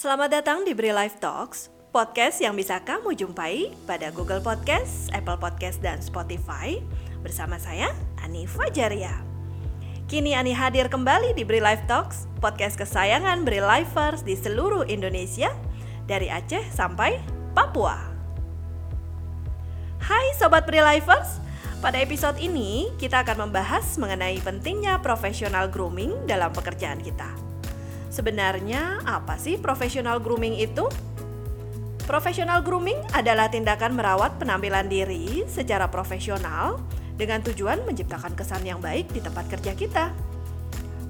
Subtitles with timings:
[0.00, 5.36] Selamat datang di Bri Life Talks, podcast yang bisa kamu jumpai pada Google Podcast, Apple
[5.36, 6.80] Podcast, dan Spotify
[7.20, 7.92] bersama saya,
[8.24, 9.12] Ani Fajaria.
[10.08, 15.52] Kini Ani hadir kembali di Bri Life Talks, podcast kesayangan Bri Lifers di seluruh Indonesia,
[16.08, 17.20] dari Aceh sampai
[17.52, 18.00] Papua.
[20.00, 21.44] Hai Sobat Bri Lifers,
[21.84, 27.49] pada episode ini kita akan membahas mengenai pentingnya profesional grooming dalam pekerjaan kita.
[28.10, 30.90] Sebenarnya apa sih professional grooming itu?
[32.10, 36.82] Professional grooming adalah tindakan merawat penampilan diri secara profesional
[37.14, 40.10] dengan tujuan menciptakan kesan yang baik di tempat kerja kita.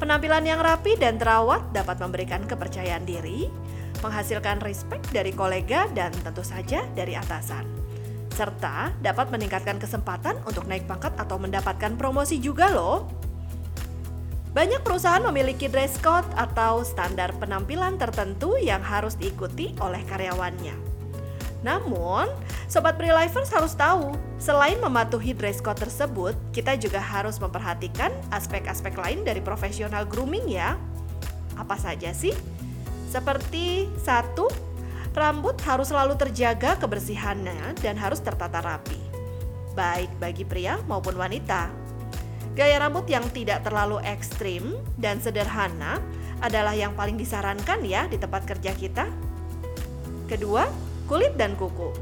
[0.00, 3.52] Penampilan yang rapi dan terawat dapat memberikan kepercayaan diri,
[4.00, 7.64] menghasilkan respect dari kolega dan tentu saja dari atasan.
[8.32, 13.08] Serta dapat meningkatkan kesempatan untuk naik pangkat atau mendapatkan promosi juga loh.
[14.56, 20.72] Banyak perusahaan memiliki dress code atau standar penampilan tertentu yang harus diikuti oleh karyawannya.
[21.60, 22.24] Namun,
[22.64, 29.28] sobat Prelivers harus tahu, selain mematuhi dress code tersebut, kita juga harus memperhatikan aspek-aspek lain
[29.28, 30.80] dari profesional grooming ya.
[31.60, 32.32] Apa saja sih?
[33.12, 34.48] Seperti satu,
[35.12, 38.96] rambut harus selalu terjaga kebersihannya dan harus tertata rapi.
[39.76, 41.85] Baik bagi pria maupun wanita.
[42.56, 46.00] Gaya rambut yang tidak terlalu ekstrim dan sederhana
[46.40, 49.04] adalah yang paling disarankan ya di tempat kerja kita.
[50.24, 50.64] Kedua,
[51.04, 51.92] kulit dan kuku.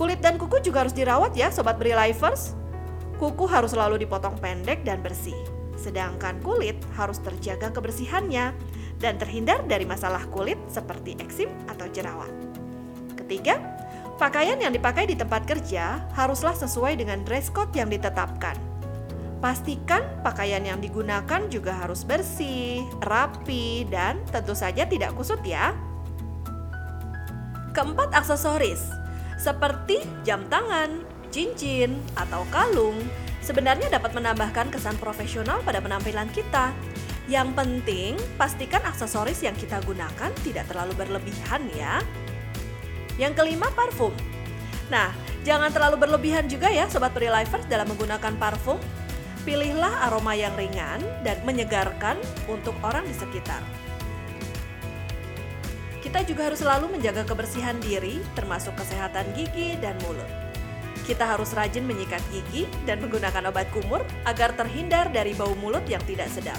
[0.00, 2.56] Kulit dan kuku juga harus dirawat ya sobat beri lifers.
[3.20, 5.36] Kuku harus selalu dipotong pendek dan bersih.
[5.76, 8.56] Sedangkan kulit harus terjaga kebersihannya
[9.04, 12.32] dan terhindar dari masalah kulit seperti eksim atau jerawat.
[13.20, 13.60] Ketiga,
[14.16, 18.71] pakaian yang dipakai di tempat kerja haruslah sesuai dengan dress code yang ditetapkan
[19.42, 25.74] Pastikan pakaian yang digunakan juga harus bersih, rapi, dan tentu saja tidak kusut ya.
[27.74, 29.02] Keempat, aksesoris
[29.42, 31.02] seperti jam tangan,
[31.34, 32.94] cincin, atau kalung
[33.42, 36.70] sebenarnya dapat menambahkan kesan profesional pada penampilan kita.
[37.26, 41.98] Yang penting, pastikan aksesoris yang kita gunakan tidak terlalu berlebihan ya.
[43.18, 44.14] Yang kelima, parfum.
[44.86, 45.10] Nah,
[45.42, 48.78] jangan terlalu berlebihan juga ya Sobat Prelivers dalam menggunakan parfum
[49.42, 52.14] Pilihlah aroma yang ringan dan menyegarkan
[52.46, 53.58] untuk orang di sekitar.
[55.98, 60.26] Kita juga harus selalu menjaga kebersihan diri, termasuk kesehatan gigi dan mulut.
[61.02, 66.02] Kita harus rajin menyikat gigi dan menggunakan obat kumur agar terhindar dari bau mulut yang
[66.06, 66.58] tidak sedap.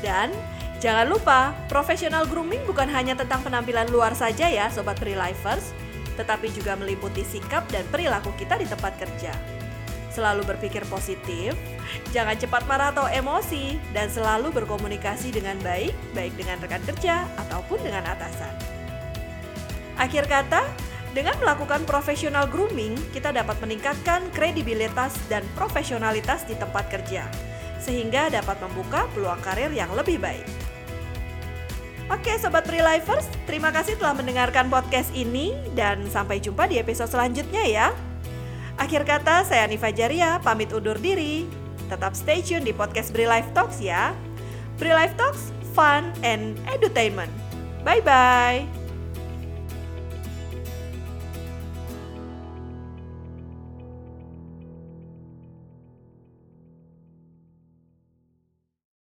[0.00, 0.32] Dan
[0.80, 5.76] jangan lupa, profesional grooming bukan hanya tentang penampilan luar saja ya Sobat Pre-Lifers,
[6.16, 9.53] tetapi juga meliputi sikap dan perilaku kita di tempat kerja.
[10.14, 11.58] Selalu berpikir positif,
[12.14, 17.82] jangan cepat marah atau emosi, dan selalu berkomunikasi dengan baik, baik dengan rekan kerja ataupun
[17.82, 18.54] dengan atasan.
[19.98, 20.62] Akhir kata,
[21.14, 27.26] dengan melakukan profesional grooming, kita dapat meningkatkan kredibilitas dan profesionalitas di tempat kerja,
[27.82, 30.46] sehingga dapat membuka peluang karir yang lebih baik.
[32.06, 37.66] Oke Sobat Prelivers, terima kasih telah mendengarkan podcast ini dan sampai jumpa di episode selanjutnya
[37.66, 38.13] ya.
[38.74, 41.46] Akhir kata, saya Nifa Jaria, pamit undur diri.
[41.86, 44.10] Tetap stay tune di podcast Life Talks ya.
[44.94, 47.30] Life Talks, fun and entertainment.
[47.86, 48.83] Bye-bye.